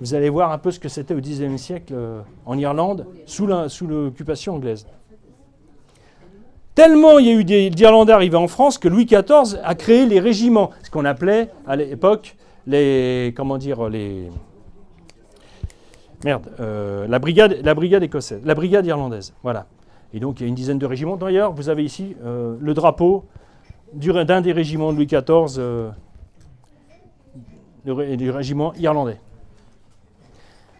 Vous 0.00 0.14
allez 0.14 0.28
voir 0.28 0.52
un 0.52 0.58
peu 0.58 0.70
ce 0.70 0.78
que 0.78 0.88
c'était 0.88 1.14
au 1.14 1.20
XIXe 1.20 1.60
siècle 1.60 1.94
euh, 1.94 2.20
en 2.46 2.58
Irlande 2.58 3.06
sous 3.26 3.46
l'occupation 3.46 4.54
anglaise. 4.54 4.86
Tellement 6.74 7.18
il 7.18 7.26
y 7.26 7.30
a 7.30 7.60
eu 7.60 7.70
d'Irlandais 7.70 8.12
arrivés 8.12 8.36
en 8.36 8.48
France 8.48 8.78
que 8.78 8.88
Louis 8.88 9.04
XIV 9.04 9.58
a 9.62 9.74
créé 9.74 10.06
les 10.06 10.20
régiments, 10.20 10.70
ce 10.82 10.90
qu'on 10.90 11.04
appelait 11.04 11.48
à 11.66 11.76
l'époque 11.76 12.36
les 12.66 13.32
comment 13.36 13.58
dire 13.58 13.88
les 13.88 14.28
merde 16.24 16.50
euh, 16.60 17.06
la 17.08 17.18
brigade 17.18 17.58
la 17.62 17.74
brigade 17.74 18.02
écossaise, 18.02 18.40
la 18.44 18.54
brigade 18.54 18.86
irlandaise, 18.86 19.34
voilà. 19.42 19.66
Et 20.12 20.20
donc 20.20 20.40
il 20.40 20.44
y 20.44 20.46
a 20.46 20.48
une 20.48 20.54
dizaine 20.54 20.78
de 20.78 20.86
régiments. 20.86 21.16
D'ailleurs, 21.16 21.52
vous 21.52 21.68
avez 21.68 21.84
ici 21.84 22.16
euh, 22.24 22.56
le 22.60 22.74
drapeau 22.74 23.24
d'un 23.92 24.40
des 24.40 24.52
régiments 24.52 24.92
de 24.92 24.96
Louis 24.96 25.06
XIV, 25.06 25.58
euh, 25.58 25.90
du 27.84 28.30
régiment 28.30 28.72
irlandais. 28.74 29.18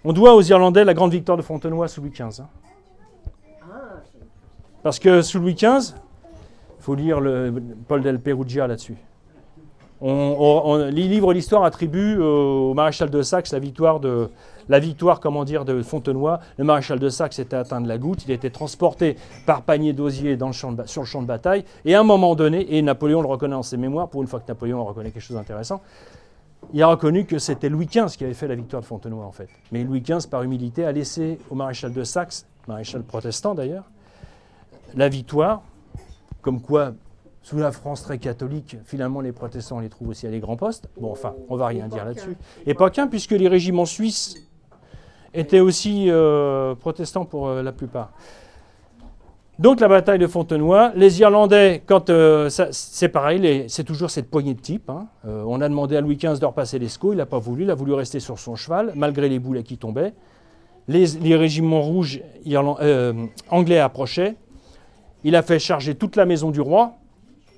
On 0.04 0.12
doit 0.12 0.34
aux 0.34 0.42
Irlandais 0.42 0.84
la 0.84 0.94
grande 0.94 1.12
victoire 1.12 1.36
de 1.36 1.42
Fontenoy 1.42 1.86
sous 1.88 2.00
Louis 2.00 2.10
XV. 2.10 2.44
Parce 4.82 4.98
que 4.98 5.22
sous 5.22 5.38
Louis 5.38 5.54
XV, 5.54 5.94
il 6.78 6.82
faut 6.82 6.94
lire 6.94 7.20
le, 7.20 7.52
Paul 7.86 8.02
del 8.02 8.18
Perugia 8.20 8.66
là-dessus. 8.66 8.96
On, 10.02 10.88
les 10.90 11.08
livres 11.08 11.34
d'histoire 11.34 11.64
attribuent 11.64 12.18
au 12.18 12.72
maréchal 12.72 13.10
de 13.10 13.20
Saxe 13.20 13.52
la 13.52 13.58
victoire 13.58 14.00
de 14.00 14.30
la 14.70 14.78
victoire, 14.78 15.20
comment 15.20 15.44
de 15.44 15.82
Fontenoy. 15.82 16.38
Le 16.56 16.64
maréchal 16.64 16.98
de 16.98 17.08
Saxe 17.10 17.38
était 17.38 17.56
atteint 17.56 17.80
de 17.80 17.88
la 17.88 17.98
goutte. 17.98 18.24
Il 18.24 18.30
était 18.30 18.50
transporté 18.50 19.16
par 19.44 19.62
panier 19.62 19.92
d'osier 19.92 20.38
sur 20.52 20.70
le 20.70 21.06
champ 21.06 21.20
de 21.20 21.26
bataille. 21.26 21.64
Et 21.84 21.94
à 21.94 22.00
un 22.00 22.04
moment 22.04 22.34
donné, 22.34 22.76
et 22.76 22.80
Napoléon 22.80 23.20
le 23.20 23.26
reconnaît 23.26 23.56
en 23.56 23.62
ses 23.62 23.76
mémoires, 23.76 24.08
pour 24.08 24.22
une 24.22 24.28
fois 24.28 24.40
que 24.40 24.46
Napoléon 24.48 24.82
reconnaît 24.84 25.10
quelque 25.10 25.22
chose 25.22 25.36
d'intéressant, 25.36 25.82
il 26.72 26.80
a 26.82 26.86
reconnu 26.86 27.26
que 27.26 27.38
c'était 27.38 27.68
Louis 27.68 27.86
XV 27.86 28.16
qui 28.16 28.24
avait 28.24 28.32
fait 28.32 28.48
la 28.48 28.54
victoire 28.54 28.80
de 28.80 28.86
Fontenoy 28.86 29.24
en 29.24 29.32
fait. 29.32 29.48
Mais 29.72 29.82
Louis 29.82 30.00
XV, 30.00 30.28
par 30.30 30.44
humilité, 30.44 30.84
a 30.84 30.92
laissé 30.92 31.38
au 31.50 31.54
maréchal 31.54 31.92
de 31.92 32.04
Saxe, 32.04 32.46
maréchal 32.68 33.02
protestant 33.02 33.54
d'ailleurs, 33.54 33.84
la 34.94 35.08
victoire, 35.08 35.62
comme 36.42 36.60
quoi, 36.60 36.92
sous 37.42 37.58
la 37.58 37.72
France 37.72 38.02
très 38.02 38.18
catholique, 38.18 38.76
finalement 38.84 39.20
les 39.20 39.32
protestants 39.32 39.78
on 39.78 39.80
les 39.80 39.88
trouve 39.88 40.08
aussi 40.08 40.26
à 40.26 40.30
des 40.30 40.40
grands 40.40 40.56
postes. 40.56 40.88
Bon, 41.00 41.10
enfin, 41.10 41.34
on 41.48 41.56
va 41.56 41.66
rien 41.68 41.88
dire 41.88 42.04
là-dessus. 42.04 42.36
Et 42.66 42.74
pas 42.74 42.90
qu'un, 42.90 43.06
puisque 43.06 43.32
les 43.32 43.48
régiments 43.48 43.86
suisses 43.86 44.36
étaient 45.32 45.60
aussi 45.60 46.06
euh, 46.08 46.74
protestants 46.74 47.24
pour 47.24 47.48
euh, 47.48 47.62
la 47.62 47.72
plupart. 47.72 48.12
Donc 49.58 49.80
la 49.80 49.88
bataille 49.88 50.18
de 50.18 50.26
Fontenoy, 50.26 50.92
les 50.96 51.20
Irlandais, 51.20 51.82
quand 51.84 52.08
euh, 52.08 52.48
c'est 52.48 53.08
pareil, 53.10 53.66
c'est 53.68 53.84
toujours 53.84 54.10
cette 54.10 54.30
poignée 54.30 54.54
de 54.54 54.60
type. 54.60 54.88
Hein. 54.88 55.06
on 55.24 55.60
a 55.60 55.68
demandé 55.68 55.96
à 55.96 56.00
Louis 56.00 56.16
XV 56.16 56.38
de 56.38 56.46
repasser 56.46 56.78
l'Escaut, 56.78 57.12
il 57.12 57.16
n'a 57.16 57.26
pas 57.26 57.38
voulu, 57.38 57.64
il 57.64 57.70
a 57.70 57.74
voulu 57.74 57.92
rester 57.92 58.20
sur 58.20 58.38
son 58.38 58.56
cheval, 58.56 58.92
malgré 58.96 59.28
les 59.28 59.38
boulets 59.38 59.62
qui 59.62 59.76
tombaient. 59.76 60.14
Les 60.88 61.36
régiments 61.36 61.82
rouges 61.82 62.22
anglais 63.50 63.78
approchaient, 63.78 64.36
il 65.24 65.36
a 65.36 65.42
fait 65.42 65.58
charger 65.58 65.94
toute 65.94 66.16
la 66.16 66.26
maison 66.26 66.50
du 66.50 66.60
roi. 66.60 66.94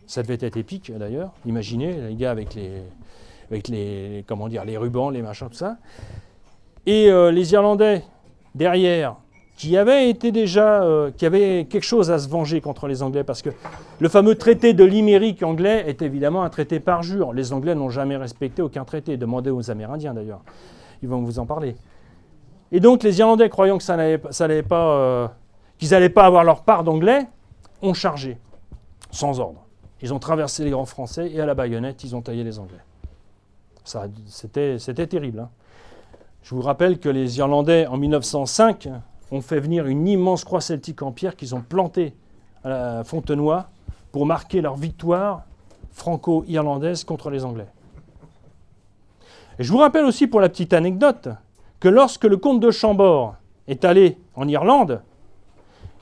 Ça 0.07 0.23
devait 0.23 0.39
être 0.41 0.57
épique 0.57 0.93
d'ailleurs. 0.97 1.33
Imaginez 1.47 1.93
les 2.09 2.15
gars 2.15 2.31
avec 2.31 2.55
les, 2.55 2.83
avec 3.51 3.69
les, 3.69 4.25
rubans, 4.77 5.11
les 5.11 5.23
machins, 5.23 5.49
tout 5.49 5.57
ça. 5.57 5.77
Et 6.87 7.09
euh, 7.11 7.31
les 7.31 7.53
Irlandais 7.53 8.03
derrière, 8.55 9.17
qui 9.57 9.77
avaient 9.77 10.11
été 10.11 10.33
déjà, 10.33 10.83
euh, 10.83 11.11
qui 11.17 11.27
avaient 11.27 11.67
quelque 11.71 11.85
chose 11.85 12.11
à 12.11 12.19
se 12.19 12.29
venger 12.29 12.61
contre 12.61 12.89
les 12.89 13.03
Anglais, 13.03 13.23
parce 13.23 13.43
que 13.43 13.51
le 14.01 14.09
fameux 14.09 14.35
traité 14.35 14.73
de 14.73 14.83
Limerick 14.83 15.43
anglais 15.43 15.85
est 15.87 16.03
évidemment 16.03 16.43
un 16.43 16.51
traité 16.51 16.81
parjure. 16.81 17.33
Les 17.33 17.53
Anglais 17.53 17.75
n'ont 17.75 17.91
jamais 17.91 18.17
respecté 18.17 18.63
aucun 18.63 18.85
traité. 18.85 19.17
Demandez 19.17 19.51
aux 19.51 19.71
Amérindiens 19.71 20.15
d'ailleurs. 20.15 20.41
Ils 21.03 21.09
vont 21.09 21.23
vous 21.23 21.39
en 21.39 21.47
parler. 21.47 21.77
Et 22.73 22.81
donc 22.81 23.03
les 23.03 23.19
Irlandais, 23.19 23.49
croyant 23.51 23.79
que 23.79 23.85
ça 23.85 23.97
n'allait 23.97 24.63
pas, 24.63 24.97
euh, 24.97 25.29
qu'ils 25.79 25.91
n'allaient 25.91 26.09
pas 26.09 26.25
avoir 26.25 26.43
leur 26.43 26.63
part 26.63 26.85
d'anglais, 26.85 27.27
ont 27.83 27.95
chargé, 27.95 28.39
sans 29.11 29.41
ordre. 29.41 29.65
Ils 30.01 30.15
ont 30.15 30.19
traversé 30.19 30.65
les 30.65 30.71
grands 30.71 30.87
français 30.87 31.31
et 31.31 31.41
à 31.41 31.47
la 31.47 31.55
baïonnette, 31.55 32.03
ils 32.05 32.17
ont 32.17 32.23
taillé 32.23 32.43
les 32.43 32.59
Anglais. 32.59 32.81
C'était 33.85 35.07
terrible. 35.07 35.41
Hein. 35.41 35.51
Je 36.43 36.55
vous 36.55 36.63
rappelle 36.63 36.99
que 36.99 37.09
les 37.09 37.39
Irlandais, 37.39 37.87
en 37.87 37.97
1905, 37.97 38.89
ont 39.31 39.41
fait 39.41 39.61
venir 39.61 39.87
une 39.87 40.09
immense 40.09 40.45
croix 40.45 40.61
celtique 40.61 41.03
en 41.03 41.13
pierre 41.13 41.37
qu'ils 41.37 41.55
ont 41.55 41.61
plantée 41.61 42.15
à 42.65 43.03
Fontenoy 43.05 43.65
pour 44.11 44.27
marquer 44.27 44.61
leur 44.61 44.77
victoire 44.77 45.45
franco-irlandaise 45.93 47.05
contre 47.05 47.31
les 47.31 47.45
Anglais. 47.45 47.69
Et 49.59 49.65
je 49.65 49.71
vous 49.71 49.79
rappelle 49.79 50.05
aussi 50.05 50.27
pour 50.27 50.41
la 50.41 50.49
petite 50.49 50.73
anecdote 50.73 51.29
que 51.79 51.89
lorsque 51.89 52.25
le 52.25 52.37
comte 52.37 52.61
de 52.61 52.71
Chambord 52.71 53.37
est 53.69 53.85
allé 53.85 54.19
en 54.35 54.49
Irlande, 54.49 55.03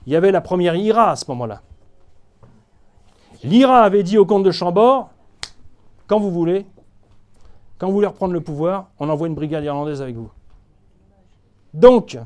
il 0.06 0.12
y 0.12 0.16
avait 0.16 0.32
la 0.32 0.40
première 0.40 0.76
IRA 0.76 1.10
à 1.10 1.16
ce 1.16 1.25
moment-là. 1.28 1.62
L'IRA 3.42 3.82
avait 3.82 4.02
dit 4.02 4.18
au 4.18 4.26
comte 4.26 4.42
de 4.42 4.50
Chambord, 4.50 5.11
quand 6.06 6.18
vous 6.18 6.30
voulez, 6.30 6.66
quand 7.78 7.87
vous 7.87 7.94
voulez 7.94 8.06
reprendre 8.06 8.35
le 8.35 8.40
pouvoir, 8.40 8.90
on 8.99 9.09
envoie 9.09 9.28
une 9.28 9.35
brigade 9.35 9.64
irlandaise 9.64 10.02
avec 10.02 10.16
vous. 10.16 10.30
Donc, 11.73 12.18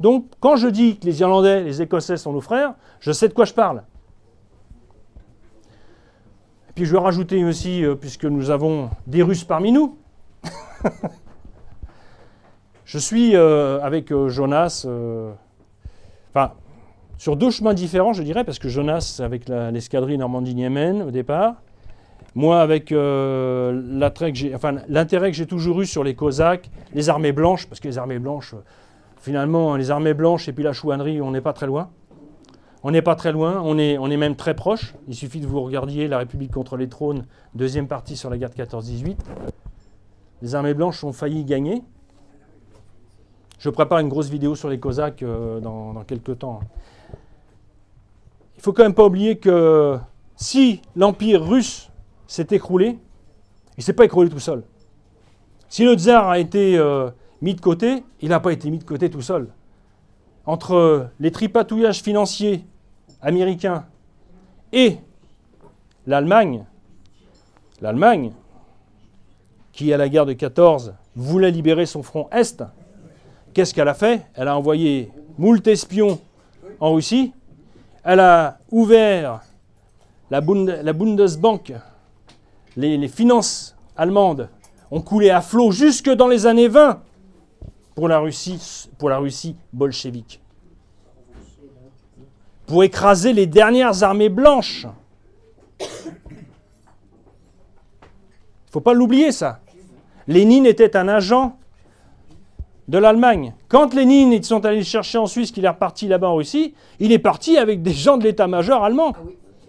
donc, 0.00 0.26
quand 0.40 0.56
je 0.56 0.68
dis 0.68 0.98
que 0.98 1.06
les 1.06 1.20
Irlandais, 1.20 1.62
les 1.62 1.80
Écossais 1.80 2.16
sont 2.16 2.32
nos 2.32 2.40
frères, 2.40 2.74
je 3.00 3.12
sais 3.12 3.28
de 3.28 3.34
quoi 3.34 3.44
je 3.44 3.54
parle. 3.54 3.84
Et 6.68 6.72
puis 6.74 6.84
je 6.84 6.92
vais 6.92 6.98
rajouter 6.98 7.44
aussi, 7.44 7.84
euh, 7.84 7.94
puisque 7.94 8.24
nous 8.24 8.50
avons 8.50 8.90
des 9.06 9.22
Russes 9.22 9.44
parmi 9.44 9.70
nous, 9.70 9.96
je 12.84 12.98
suis 12.98 13.36
euh, 13.36 13.80
avec 13.80 14.10
euh, 14.10 14.28
Jonas, 14.28 14.86
enfin, 16.30 16.52
sur 17.24 17.36
deux 17.36 17.50
chemins 17.50 17.72
différents, 17.72 18.12
je 18.12 18.22
dirais, 18.22 18.44
parce 18.44 18.58
que 18.58 18.68
Jonas 18.68 19.22
avec 19.24 19.48
l'escadrille 19.48 20.18
Normandie-Niemen 20.18 21.00
au 21.00 21.10
départ, 21.10 21.54
moi 22.34 22.60
avec 22.60 22.92
euh, 22.92 23.80
l'intérêt 24.88 25.30
que 25.30 25.36
j'ai 25.38 25.46
toujours 25.46 25.80
eu 25.80 25.86
sur 25.86 26.04
les 26.04 26.14
Cosaques, 26.14 26.68
les 26.92 27.08
armées 27.08 27.32
blanches, 27.32 27.66
parce 27.66 27.80
que 27.80 27.88
les 27.88 27.96
armées 27.96 28.18
blanches, 28.18 28.54
finalement, 29.16 29.74
les 29.76 29.90
armées 29.90 30.12
blanches 30.12 30.48
et 30.48 30.52
puis 30.52 30.62
la 30.62 30.74
chouannerie, 30.74 31.22
on 31.22 31.30
n'est 31.30 31.40
pas 31.40 31.54
très 31.54 31.64
loin. 31.64 31.88
On 32.82 32.90
n'est 32.90 33.00
pas 33.00 33.14
très 33.14 33.32
loin, 33.32 33.62
on 33.64 33.78
est, 33.78 33.96
on 33.96 34.10
est 34.10 34.18
même 34.18 34.36
très 34.36 34.52
proche. 34.52 34.94
Il 35.08 35.14
suffit 35.14 35.40
de 35.40 35.46
vous 35.46 35.62
regarder 35.62 36.06
La 36.08 36.18
République 36.18 36.52
contre 36.52 36.76
les 36.76 36.90
trônes, 36.90 37.24
deuxième 37.54 37.88
partie 37.88 38.18
sur 38.18 38.28
la 38.28 38.36
guerre 38.36 38.50
de 38.50 38.62
14-18. 38.62 39.16
Les 40.42 40.54
armées 40.54 40.74
blanches 40.74 41.02
ont 41.04 41.14
failli 41.14 41.46
gagner. 41.46 41.82
Je 43.58 43.70
prépare 43.70 44.00
une 44.00 44.10
grosse 44.10 44.28
vidéo 44.28 44.54
sur 44.54 44.68
les 44.68 44.78
Cosaques 44.78 45.22
euh, 45.22 45.58
dans 45.60 45.94
quelques 46.06 46.40
temps 46.40 46.60
faut 48.62 48.72
quand 48.72 48.82
même 48.82 48.94
pas 48.94 49.04
oublier 49.04 49.36
que 49.36 49.98
si 50.36 50.80
l'Empire 50.96 51.44
russe 51.44 51.90
s'est 52.26 52.48
écroulé, 52.50 52.98
il 53.76 53.80
ne 53.80 53.82
s'est 53.82 53.92
pas 53.92 54.04
écroulé 54.04 54.30
tout 54.30 54.40
seul. 54.40 54.62
Si 55.68 55.84
le 55.84 55.94
tsar 55.94 56.28
a 56.28 56.38
été 56.38 56.78
euh, 56.78 57.10
mis 57.42 57.54
de 57.54 57.60
côté, 57.60 58.04
il 58.20 58.28
n'a 58.28 58.40
pas 58.40 58.52
été 58.52 58.70
mis 58.70 58.78
de 58.78 58.84
côté 58.84 59.10
tout 59.10 59.22
seul. 59.22 59.48
Entre 60.46 61.08
les 61.18 61.30
tripatouillages 61.30 62.02
financiers 62.02 62.64
américains 63.20 63.86
et 64.72 64.98
l'Allemagne, 66.06 66.64
l'Allemagne, 67.80 68.32
qui 69.72 69.92
à 69.92 69.96
la 69.96 70.08
guerre 70.08 70.26
de 70.26 70.32
14 70.32 70.94
voulait 71.16 71.50
libérer 71.50 71.86
son 71.86 72.02
front 72.02 72.28
Est, 72.30 72.62
qu'est-ce 73.52 73.74
qu'elle 73.74 73.88
a 73.88 73.94
fait? 73.94 74.22
Elle 74.34 74.48
a 74.48 74.56
envoyé 74.56 75.10
moult 75.38 75.66
espions 75.66 76.20
en 76.78 76.94
Russie 76.94 77.32
elle 78.04 78.20
a 78.20 78.58
ouvert 78.70 79.40
la, 80.30 80.40
Bundesbank, 80.40 81.72
les, 82.76 83.08
finances 83.08 83.76
allemandes 83.96 84.48
ont 84.90 85.00
coulé 85.00 85.30
à 85.30 85.40
flot 85.40 85.70
jusque 85.70 86.10
dans 86.10 86.28
les 86.28 86.46
années 86.46 86.68
20 86.68 87.02
pour 87.94 88.08
la 88.08 88.18
Russie, 88.18 88.90
pour 88.98 89.08
la 89.08 89.18
Russie 89.18 89.56
bolchevique. 89.72 90.40
Pour 92.66 92.82
écraser 92.82 93.32
les 93.32 93.46
dernières 93.46 94.02
armées 94.02 94.28
blanches. 94.28 94.86
Il 95.80 95.86
ne 95.86 96.10
faut 98.72 98.80
pas 98.80 98.94
l'oublier 98.94 99.32
ça. 99.32 99.60
Lénine 100.26 100.66
était 100.66 100.96
un 100.96 101.08
agent 101.08 101.58
de 102.88 102.98
l'Allemagne. 102.98 103.54
Quand 103.68 103.94
Lénine, 103.94 104.32
ils 104.32 104.44
sont 104.44 104.64
allés 104.64 104.78
le 104.78 104.84
chercher 104.84 105.18
en 105.18 105.26
Suisse, 105.26 105.50
qu'il 105.50 105.64
est 105.64 105.68
reparti 105.68 106.06
là-bas 106.06 106.28
en 106.28 106.36
Russie, 106.36 106.74
il 107.00 107.12
est 107.12 107.18
parti 107.18 107.56
avec 107.56 107.82
des 107.82 107.92
gens 107.92 108.16
de 108.16 108.24
l'état-major 108.24 108.84
allemand. 108.84 109.12
Ah 109.14 109.20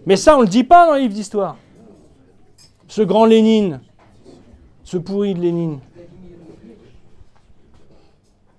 Mais 0.06 0.16
ça, 0.16 0.36
on 0.36 0.40
ne 0.40 0.44
le 0.44 0.50
dit 0.50 0.64
pas 0.64 0.86
dans 0.86 0.94
les 0.94 1.02
livres 1.02 1.14
d'histoire. 1.14 1.56
Ce 2.88 3.02
grand 3.02 3.24
Lénine, 3.24 3.80
ce 4.84 4.96
pourri 4.96 5.34
de 5.34 5.40
Lénine. 5.40 5.78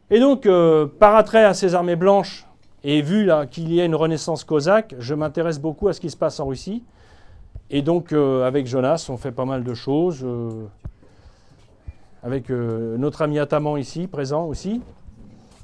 Et 0.10 0.20
donc, 0.20 0.46
euh, 0.46 0.86
par 0.86 1.16
attrait 1.16 1.44
à 1.44 1.54
ces 1.54 1.76
armées 1.76 1.96
blanches, 1.96 2.46
et 2.84 3.02
vu 3.02 3.30
qu'il 3.52 3.74
y 3.74 3.82
a 3.82 3.86
une 3.86 3.96
renaissance 3.96 4.44
cosaque, 4.44 4.96
je 5.00 5.14
m'intéresse 5.14 5.60
beaucoup 5.60 5.88
à 5.90 5.94
ce 5.94 6.00
qui 6.00 6.10
se 6.10 6.16
passe 6.16 6.40
en 6.40 6.48
Russie. 6.48 6.84
Et 7.70 7.82
donc, 7.82 8.14
euh, 8.14 8.48
avec 8.48 8.66
Jonas, 8.66 9.08
on 9.10 9.18
fait 9.18 9.32
pas 9.34 9.44
mal 9.44 9.64
de 9.64 9.74
choses. 9.74 10.22
Euh, 10.24 10.68
avec 12.28 12.50
notre 12.50 13.24
ami 13.24 13.40
Ataman 13.40 13.80
ici, 13.80 14.06
présent 14.08 14.46
aussi. 14.46 14.82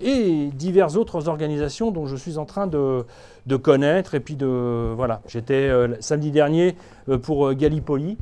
Et 0.02 0.50
diverses 0.56 0.96
autres 0.96 1.28
organisations 1.28 1.92
dont 1.92 2.08
je 2.08 2.16
suis 2.16 2.38
en 2.38 2.46
train 2.46 2.68
de, 2.68 3.06
connaître. 3.58 4.16
Et 4.16 4.20
puis, 4.20 4.36
de, 4.36 4.94
voilà. 4.96 5.22
J'étais 5.28 5.70
samedi 6.00 6.32
dernier 6.32 6.76
pour 7.22 7.54
Gallipoli, 7.54 8.18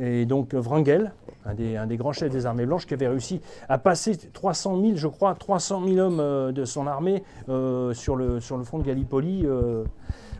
et 0.00 0.26
donc 0.26 0.54
Wrangel, 0.54 1.12
un 1.46 1.86
des, 1.86 1.96
grands 1.96 2.12
chefs 2.12 2.30
des 2.30 2.46
armées 2.46 2.66
blanches, 2.66 2.86
qui 2.86 2.94
avait 2.94 3.08
réussi 3.08 3.40
à 3.68 3.78
passer 3.78 4.16
300 4.16 4.80
000, 4.80 4.96
je 4.96 5.08
crois, 5.08 5.34
300 5.34 5.82
000 5.86 5.98
hommes 5.98 6.20
euh, 6.20 6.52
de 6.52 6.64
son 6.64 6.86
armée 6.86 7.22
euh, 7.48 7.92
sur, 7.92 8.16
le, 8.16 8.40
sur 8.40 8.56
le 8.56 8.64
front 8.64 8.78
de 8.78 8.84
Gallipoli. 8.84 9.42
Euh, 9.44 9.84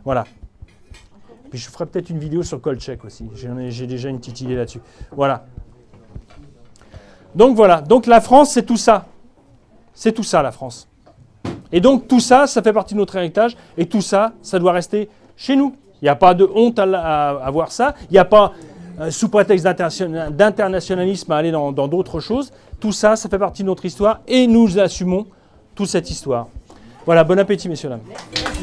voilà. 0.03 0.25
Puis 1.49 1.59
je 1.59 1.69
ferai 1.69 1.85
peut-être 1.85 2.09
une 2.09 2.17
vidéo 2.17 2.43
sur 2.43 2.59
Kolchak 2.59 3.05
aussi. 3.05 3.29
J'ai 3.35 3.87
déjà 3.87 4.09
une 4.09 4.17
petite 4.17 4.41
idée 4.41 4.55
là-dessus. 4.55 4.81
Voilà. 5.11 5.45
Donc 7.35 7.55
voilà. 7.55 7.81
Donc 7.81 8.07
la 8.07 8.21
France, 8.21 8.51
c'est 8.51 8.63
tout 8.63 8.77
ça. 8.77 9.05
C'est 9.93 10.11
tout 10.11 10.23
ça, 10.23 10.41
la 10.41 10.51
France. 10.51 10.87
Et 11.71 11.81
donc 11.81 12.07
tout 12.07 12.19
ça, 12.19 12.47
ça 12.47 12.61
fait 12.61 12.73
partie 12.73 12.93
de 12.93 12.99
notre 12.99 13.15
héritage. 13.15 13.55
Et 13.77 13.85
tout 13.85 14.01
ça, 14.01 14.33
ça 14.41 14.57
doit 14.59 14.71
rester 14.71 15.09
chez 15.35 15.55
nous. 15.55 15.75
Il 16.01 16.05
n'y 16.05 16.09
a 16.09 16.15
pas 16.15 16.33
de 16.33 16.49
honte 16.53 16.79
à, 16.79 17.29
à 17.29 17.51
voir 17.51 17.71
ça. 17.71 17.95
Il 18.09 18.13
n'y 18.13 18.19
a 18.19 18.25
pas 18.25 18.53
euh, 18.99 19.11
sous 19.11 19.27
prétexte 19.27 19.65
d'internationalisme 19.65 21.31
à 21.31 21.37
aller 21.37 21.51
dans 21.51 21.71
d'autres 21.71 22.19
choses. 22.19 22.51
Tout 22.79 22.93
ça, 22.93 23.15
ça 23.15 23.27
fait 23.27 23.39
partie 23.39 23.63
de 23.63 23.67
notre 23.67 23.85
histoire 23.85 24.21
et 24.27 24.47
nous 24.47 24.79
assumons 24.79 25.25
toute 25.75 25.89
cette 25.89 26.09
histoire. 26.09 26.47
Voilà, 27.05 27.23
bon 27.23 27.37
appétit, 27.37 27.67
messieurs, 27.67 27.89
dames. 27.89 28.54